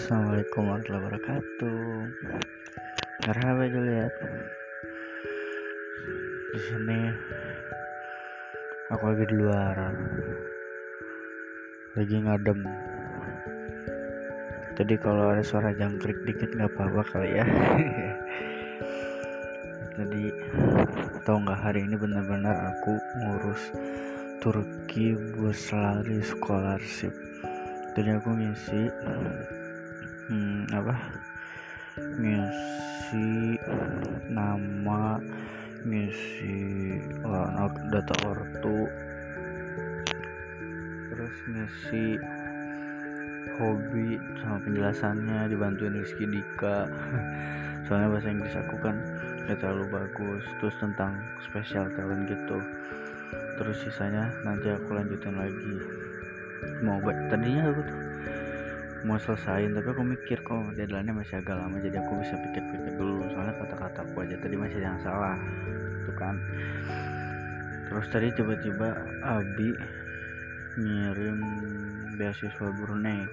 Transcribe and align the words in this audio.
Assalamualaikum 0.00 0.64
warahmatullahi 0.64 1.04
wabarakatuh. 1.04 1.80
Marhaba 3.28 3.64
Juliet. 3.68 4.14
Di 6.56 6.60
sini 6.64 7.00
aku 8.88 9.04
lagi 9.12 9.24
di 9.28 9.36
luar. 9.36 9.76
Lagi 12.00 12.16
ngadem. 12.16 12.64
Jadi 14.80 14.94
kalau 15.04 15.36
ada 15.36 15.44
suara 15.44 15.76
jangkrik 15.76 16.16
dikit 16.24 16.48
nggak 16.48 16.72
apa-apa 16.80 17.02
kali 17.04 17.36
ya. 17.36 17.44
Jadi 20.00 20.32
tahu 21.28 21.44
nggak 21.44 21.60
hari 21.60 21.84
ini 21.84 22.00
benar-benar 22.00 22.56
aku 22.72 22.96
ngurus 23.20 23.68
Turki 24.40 25.12
Buslari 25.36 26.24
Scholarship. 26.24 27.12
Jadi 27.92 28.16
aku 28.16 28.32
ngisi 28.32 28.88
hmm, 30.30 30.70
apa? 30.70 30.94
Ngisi 31.98 33.58
nama 34.30 35.18
ngisi 35.82 36.58
uh, 37.26 37.66
data 37.90 38.14
ortu. 38.30 38.86
Terus 41.10 41.36
ngisi 41.50 42.04
hobi 43.58 44.16
sama 44.40 44.62
penjelasannya 44.62 45.50
dibantuin 45.50 45.98
Rizky 45.98 46.24
Dika. 46.30 46.86
Soalnya 47.90 48.14
bahasa 48.14 48.30
Inggris 48.30 48.54
aku 48.54 48.76
kan 48.78 48.96
gak 49.50 49.58
terlalu 49.58 49.90
bagus 49.90 50.46
terus 50.62 50.76
tentang 50.78 51.18
special 51.42 51.90
talent 51.98 52.30
gitu. 52.30 52.62
Terus 53.58 53.76
sisanya 53.82 54.30
nanti 54.46 54.70
aku 54.70 54.94
lanjutin 54.94 55.34
lagi. 55.34 55.76
Mau 56.86 57.02
baik 57.02 57.18
tadinya 57.28 57.68
aku 57.72 57.82
tuh 57.82 58.09
mau 59.00 59.16
selesaiin 59.16 59.72
tapi 59.72 59.88
aku 59.96 60.02
mikir 60.04 60.38
kok 60.44 60.76
deadline 60.76 61.08
masih 61.16 61.40
agak 61.40 61.56
lama 61.56 61.80
jadi 61.80 62.04
aku 62.04 62.20
bisa 62.20 62.36
pikir-pikir 62.36 62.92
dulu. 63.00 63.24
Soalnya 63.32 63.54
kata-kata 63.56 64.04
aku 64.04 64.16
aja 64.24 64.36
tadi 64.36 64.56
masih 64.60 64.80
yang 64.80 65.00
salah 65.00 65.36
itu 66.04 66.12
kan. 66.20 66.36
Terus 67.88 68.06
tadi 68.12 68.28
tiba-tiba 68.36 68.88
Abi 69.24 69.70
ngirim 70.78 71.38
beasiswa 72.20 72.68
Brunei. 72.76 73.24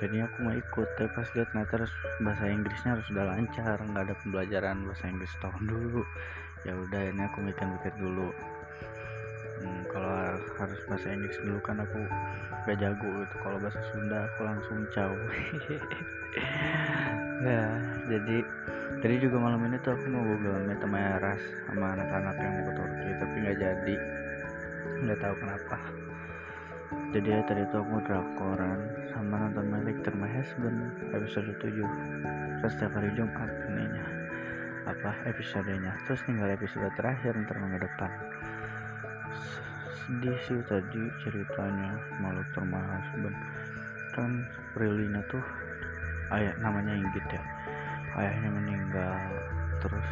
Jadi 0.00 0.16
aku 0.24 0.36
mau 0.48 0.54
ikut 0.56 0.88
tapi 0.96 1.10
pas 1.12 1.28
lihat 1.36 1.48
ternyata 1.52 1.72
harus 1.84 1.92
bahasa 2.24 2.44
Inggrisnya 2.48 2.90
harus 2.96 3.06
udah 3.12 3.24
lancar 3.36 3.76
nggak 3.84 4.04
ada 4.08 4.14
pembelajaran 4.24 4.76
bahasa 4.88 5.04
Inggris 5.06 5.32
tahun 5.44 5.62
dulu. 5.68 6.02
Ya 6.64 6.72
udah 6.76 7.00
ini 7.08 7.22
aku 7.24 7.38
mikir-mikir 7.44 7.92
dulu 8.00 8.32
hmm, 9.60 9.82
kalau 9.92 10.10
harus 10.58 10.80
bahasa 10.88 11.08
Inggris 11.12 11.38
dulu 11.44 11.60
kan 11.60 11.78
aku 11.80 12.00
gak 12.66 12.78
jago 12.80 13.08
gitu. 13.20 13.34
Kalau 13.40 13.56
bahasa 13.60 13.80
Sunda 13.92 14.18
aku 14.28 14.40
langsung 14.44 14.78
caw. 14.92 15.12
Ya 17.40 17.72
jadi 18.04 18.44
jadi 19.00 19.14
juga 19.16 19.40
malam 19.40 19.64
ini 19.64 19.80
tuh 19.80 19.96
aku 19.96 20.12
mau 20.12 20.20
google 20.20 20.60
meet 20.68 20.76
sama 20.84 21.00
sama 21.64 21.86
anak-anak 21.96 22.36
yang 22.36 22.52
mau 22.52 22.64
ke 22.68 22.72
Turki 22.76 23.10
tapi 23.16 23.34
nggak 23.40 23.58
jadi. 23.64 23.94
Nggak 25.00 25.18
tahu 25.24 25.34
kenapa. 25.40 25.78
Jadi 27.16 27.28
ya 27.32 27.40
tadi 27.48 27.62
tuh 27.72 27.80
aku 27.80 27.96
drakoran 28.04 28.78
sama 29.16 29.48
nonton 29.48 29.66
My 30.20 30.28
Husband 30.28 30.78
episode 31.16 31.48
7 31.64 32.60
terus 32.60 32.72
setiap 32.76 32.92
hari 32.92 33.08
Jumat 33.16 33.50
ininya 33.72 34.06
apa 34.84 35.16
episodenya. 35.24 35.96
Terus 36.04 36.20
tinggal 36.28 36.52
episode 36.52 36.92
terakhir 36.92 37.40
ntar 37.40 37.56
minggu 37.56 37.80
depan 37.80 38.10
sedih 40.06 40.38
sih 40.48 40.60
tadi 40.66 41.02
ceritanya 41.22 41.94
malu 42.18 42.42
termahas 42.50 43.04
ben. 43.20 43.34
Kan 44.10 44.42
Prilina 44.74 45.22
tuh 45.30 45.42
ayah 46.34 46.54
namanya 46.58 46.98
Inggit 46.98 47.26
ya. 47.30 47.42
Ayahnya 48.18 48.50
meninggal 48.50 49.14
terus 49.78 50.06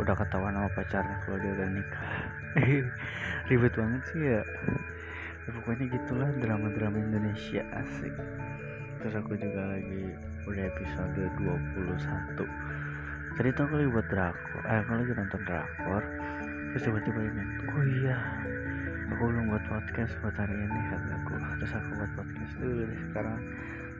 udah 0.00 0.16
ketahuan 0.16 0.56
sama 0.56 0.70
pacarnya 0.72 1.16
kalau 1.24 1.38
dia 1.40 1.52
udah 1.52 1.68
nikah. 1.68 2.12
Ribet 3.52 3.74
banget 3.76 4.02
sih 4.08 4.20
ya. 4.24 4.42
ya 5.42 5.50
pokoknya 5.58 5.84
gitulah 5.90 6.30
drama-drama 6.40 6.96
Indonesia 6.96 7.60
asik. 7.76 8.14
Terus 9.02 9.14
aku 9.18 9.36
juga 9.36 9.74
lagi 9.76 10.16
udah 10.48 10.64
episode 10.70 11.22
21 11.38 12.82
tadi 13.32 13.48
tuh 13.56 13.64
aku 13.64 13.74
lagi 13.80 13.90
buat 13.96 14.06
drakor 14.12 14.62
eh 14.68 14.78
aku 14.84 14.92
lagi 14.92 15.12
nonton 15.16 15.40
drakor. 15.48 16.02
Terus 16.72 16.82
tiba-tiba 16.88 17.20
ini 17.20 17.42
oh 17.68 17.84
iya 18.00 18.18
aku 19.12 19.28
belum 19.28 19.52
buat 19.52 19.64
podcast 19.68 20.16
buat 20.24 20.32
hari 20.40 20.56
ini 20.56 20.80
kata 20.88 21.12
aku 21.20 21.36
terus 21.60 21.72
aku 21.76 21.90
buat 22.00 22.12
podcast 22.16 22.52
dulu 22.56 22.88
deh. 22.88 23.00
Sekarang 23.12 23.36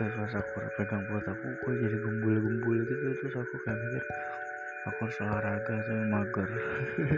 Terus 0.00 0.16
pas 0.16 0.32
aku 0.40 0.64
pegang 0.80 1.04
perut 1.06 1.28
aku 1.28 1.46
kok 1.60 1.76
jadi 1.76 1.96
gembul-gembul 2.00 2.88
gitu. 2.88 3.04
Terus 3.20 3.36
aku 3.36 3.56
kayak 3.68 3.76
mikir 3.84 4.02
aku 4.84 5.08
harus 5.08 5.18
olahraga 5.24 5.74
tuh 5.88 5.96
mager. 6.04 6.48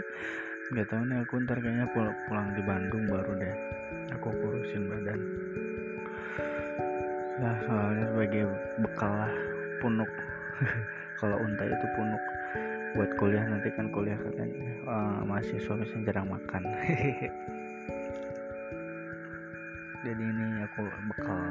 Nggak 0.71 0.87
tahu 0.87 1.01
nih 1.07 1.17
aku 1.23 1.33
ntar 1.43 1.57
kayaknya 1.59 1.85
pul 1.91 2.07
pulang 2.27 2.55
di 2.55 2.61
Bandung 2.63 3.03
baru 3.11 3.31
deh. 3.35 3.55
Aku 4.15 4.31
kurusin 4.31 4.87
badan. 4.87 5.19
Nah 7.43 7.55
soalnya 7.67 8.05
sebagai 8.11 8.43
bekal 8.79 9.11
lah 9.11 9.33
punuk. 9.83 10.07
Kalau 11.19 11.37
unta 11.43 11.63
itu 11.67 11.87
punuk. 11.95 12.23
Buat 12.95 13.11
kuliah 13.19 13.43
nanti 13.43 13.67
kan 13.75 13.91
kuliah 13.91 14.15
katanya 14.15 14.71
uh, 14.87 15.19
mahasiswa 15.27 15.75
misalnya 15.75 16.07
jarang 16.07 16.27
makan. 16.31 16.63
Jadi 20.07 20.23
ini 20.23 20.63
aku 20.63 20.87
bekal. 21.11 21.41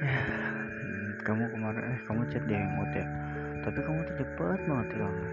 Ya 0.00 0.16
kamu 1.28 1.44
kemarin 1.52 1.84
eh 1.92 2.00
kamu 2.08 2.24
chat 2.32 2.40
dia 2.48 2.64
yang 2.64 2.72
ya 2.96 3.04
tapi 3.68 3.84
kamu 3.84 4.00
tuh 4.08 4.16
cepet 4.16 4.60
banget 4.64 4.88
hilangnya 4.96 5.30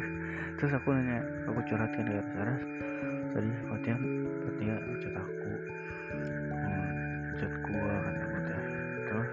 terus 0.60 0.72
aku 0.76 0.88
nanya 0.92 1.24
aku 1.48 1.60
curhatkan 1.64 2.04
di 2.04 2.12
atas 2.12 2.34
aras 2.36 2.62
tadi 3.32 3.50
Fatia 3.72 3.96
Fatia 4.44 4.74
chat 5.00 5.14
aku 5.16 5.52
hmm, 6.52 6.88
chat 7.40 7.52
gua 7.64 7.94
kata 8.04 8.24
Fatia 8.28 8.60
terus 9.08 9.30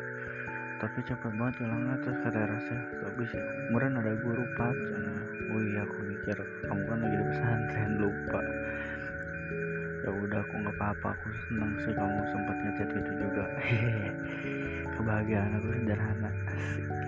tapi 0.80 1.00
cepet 1.03 1.31
banget 1.35 1.56
hilangnya 1.59 1.96
terus 2.08 2.18
kata 2.24 2.40
Rasnya 2.40 2.81
tapi 3.03 3.22
sih 3.28 3.41
kemudian 3.68 4.00
ada 4.00 4.16
guru 4.16 4.40
lupa 4.40 4.72
oh 5.52 5.59
iya 5.59 5.84
aku 5.84 6.00
mikir 6.08 6.38
kamu 6.72 6.84
kan 6.88 6.97
lagi 7.03 7.16
di 7.16 7.25
pesantren 7.31 7.91
lupa. 8.00 8.40
Ya 10.03 10.09
udah 10.16 10.40
aku 10.40 10.53
nggak 10.64 10.75
apa-apa 10.79 11.08
aku 11.16 11.28
senang 11.47 11.74
sih 11.84 11.91
kamu 11.96 12.19
sempat 12.31 12.56
ngechat 12.64 12.90
itu 12.96 13.12
juga. 13.19 13.46
Kebahagiaan 14.96 15.52
aku 15.59 15.68
sederhana 15.72 16.29
asik 16.52 17.06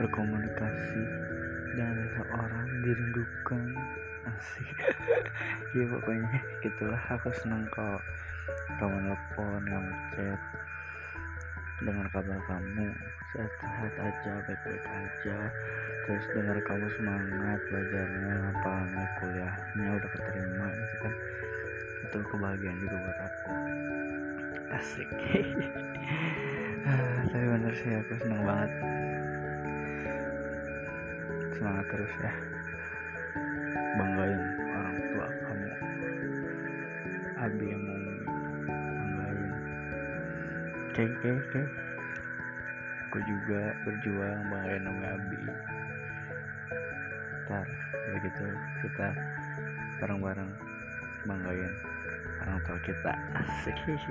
berkomunikasi 0.00 1.02
dengan 1.76 1.96
seseorang 2.08 2.68
dirindukan. 2.80 3.64
Asik. 4.24 4.76
Ya 5.70 5.86
pokoknya 5.86 6.42
gitulah. 6.66 6.98
Aku 7.14 7.30
senang 7.30 7.62
kalau 7.70 8.02
kamu 8.82 9.06
nelfon 9.06 9.62
kamu 9.70 9.92
chat 10.18 10.40
dengan 11.78 12.10
kabar 12.10 12.40
kamu. 12.50 12.90
Sehat-sehat 13.30 13.94
aja 14.02 14.32
baik-baik 14.50 14.82
aja. 14.82 15.38
Terus 16.10 16.26
dengar 16.34 16.58
kamu 16.66 16.90
semangat 16.98 17.60
belajarnya 17.70 18.34
ngapalannya 18.34 19.06
kuliahnya 19.22 19.88
udah 19.94 20.10
keterima 20.10 20.66
gitu 20.74 20.96
kan. 21.06 21.14
Itu 22.02 22.18
kebahagiaan 22.34 22.78
juga 22.82 22.96
buat 22.98 23.18
aku. 23.22 23.52
Asik. 24.74 25.10
Tapi 27.30 27.46
bener 27.46 27.74
sih 27.78 27.94
aku 27.94 28.12
senang 28.18 28.42
banget 28.42 28.72
semangat 31.60 31.86
terus 31.92 32.12
ya. 32.24 32.32
Banggain 34.00 34.40
orang 34.72 34.96
tua 35.12 35.26
kamu. 35.28 35.70
Abi 37.36 37.66
yang 37.68 37.82
mau 37.84 38.00
banggain. 38.96 39.52
Oke 40.88 41.02
oke 41.04 41.28
oke. 41.36 41.62
Aku 43.04 43.18
juga 43.28 43.60
berjuang 43.84 44.40
banggain 44.48 44.88
sama 44.88 45.04
Abi. 45.12 45.40
Ntar 47.44 47.66
begitu 48.16 48.44
kita 48.80 49.08
bareng-bareng 50.00 50.50
banggain 51.28 51.72
orang 52.40 52.58
tua 52.64 52.78
kita. 52.88 53.12
Asik. 53.36 53.76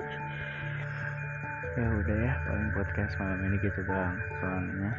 Ya 1.78 1.86
udah 1.86 2.18
ya 2.18 2.34
paling 2.44 2.76
podcast 2.76 3.14
malam 3.22 3.40
ini 3.46 3.56
gitu 3.62 3.80
bang 3.88 4.18
soalnya 4.42 4.92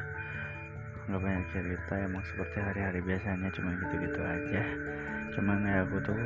nggak 1.08 1.20
banyak 1.23 1.44
cerita 1.55 1.94
emang 1.97 2.25
seperti 2.29 2.56
hari-hari 2.61 3.00
biasanya 3.00 3.49
cuman 3.55 3.73
gitu-gitu 3.81 4.20
aja. 4.20 4.62
Cuman 5.32 5.58
ya 5.64 5.87
aku 5.87 5.97
tuh 6.05 6.20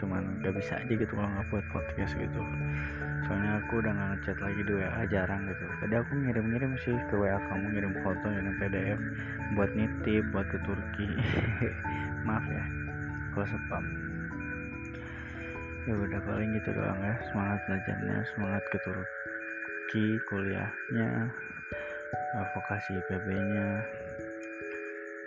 cuman 0.00 0.22
gak 0.42 0.56
bisa 0.56 0.82
aja 0.82 0.92
gitu 0.92 1.12
kalau 1.12 1.28
nggak 1.28 1.46
buat 1.50 1.66
podcast 1.72 2.12
gitu. 2.16 2.40
Soalnya 3.26 3.62
aku 3.62 3.80
udah 3.82 3.92
nggak 3.94 4.08
ngechat 4.18 4.38
lagi 4.42 4.60
di 4.66 4.72
WA 4.76 5.02
jarang 5.08 5.42
gitu. 5.46 5.64
Tadi 5.78 5.94
aku 5.94 6.12
ngirim-ngirim 6.14 6.72
sih 6.82 6.96
ke 7.10 7.14
WA 7.14 7.38
kamu 7.50 7.66
ngirim 7.74 7.92
foto 8.02 8.26
ngirim 8.26 8.54
PDF 8.58 9.00
buat 9.54 9.70
nitip 9.74 10.24
buat 10.30 10.46
ke 10.50 10.58
Turki. 10.66 11.08
Maaf 12.26 12.44
ya 12.50 12.64
kalau 13.32 13.48
spam 13.48 13.84
ya 15.82 15.94
udah 15.98 16.20
paling 16.22 16.50
gitu 16.56 16.70
doang 16.74 17.00
ya. 17.02 17.14
Semangat 17.30 17.60
belajarnya 17.66 18.16
semangat 18.34 18.64
ke 18.70 18.78
Turki 18.86 20.06
kuliahnya 20.30 21.30
vokasi 22.52 22.96
IPB 23.00 23.26
nya 23.32 23.68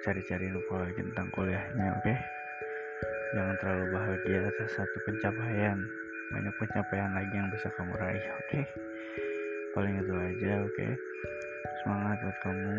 cari-cari 0.06 0.50
info 0.50 0.78
lagi 0.78 1.02
tentang 1.02 1.28
kuliahnya 1.34 1.86
oke? 1.98 2.02
Okay? 2.06 2.18
jangan 3.36 3.56
terlalu 3.60 3.86
bahagia 3.92 4.48
atas 4.48 4.70
satu 4.80 4.98
pencapaian. 5.04 5.78
Banyak 6.32 6.54
pencapaian 6.58 7.12
lagi 7.14 7.34
yang 7.36 7.50
bisa 7.52 7.68
kamu 7.74 7.94
raih 8.00 8.22
oke? 8.22 8.46
Okay? 8.50 8.64
paling 9.76 10.00
itu 10.00 10.14
aja 10.14 10.52
oke? 10.62 10.72
Okay? 10.72 10.92
semangat 11.84 12.18
buat 12.24 12.38
kamu. 12.46 12.78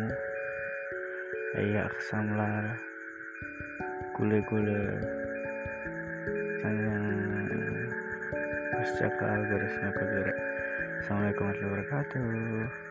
Iya 1.57 1.83
kesamlar. 1.95 2.63
Gule-gule. 4.17 4.85
Saya 6.57 6.97
pasca 8.73 9.07
beresnya 9.45 9.89
kegere 9.93 10.33
Assalamualaikum 11.01 11.43
warahmatullahi 11.49 11.69
wabarakatuh 11.69 12.86